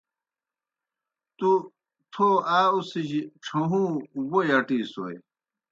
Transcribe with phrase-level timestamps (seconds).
[2.11, 3.89] تھو آ اُڅِھجیْ ڇھہُوں
[4.29, 5.15] ووئی اٹیسوئے۔